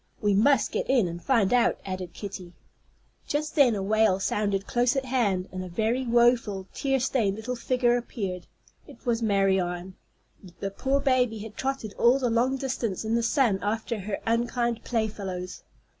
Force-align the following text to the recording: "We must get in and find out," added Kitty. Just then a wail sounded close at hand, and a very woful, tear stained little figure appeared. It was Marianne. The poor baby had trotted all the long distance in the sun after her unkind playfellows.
"We 0.19 0.33
must 0.33 0.71
get 0.71 0.89
in 0.89 1.07
and 1.07 1.21
find 1.23 1.53
out," 1.53 1.77
added 1.85 2.11
Kitty. 2.13 2.53
Just 3.27 3.53
then 3.53 3.75
a 3.75 3.83
wail 3.83 4.19
sounded 4.19 4.65
close 4.65 4.95
at 4.95 5.05
hand, 5.05 5.47
and 5.51 5.63
a 5.63 5.67
very 5.69 6.07
woful, 6.07 6.65
tear 6.73 6.99
stained 6.99 7.35
little 7.35 7.55
figure 7.55 7.95
appeared. 7.95 8.47
It 8.87 9.05
was 9.05 9.21
Marianne. 9.21 9.93
The 10.59 10.71
poor 10.71 11.01
baby 11.01 11.37
had 11.37 11.55
trotted 11.55 11.93
all 11.99 12.17
the 12.17 12.31
long 12.31 12.57
distance 12.57 13.05
in 13.05 13.13
the 13.13 13.21
sun 13.21 13.59
after 13.61 13.99
her 13.99 14.17
unkind 14.25 14.83
playfellows. 14.83 15.61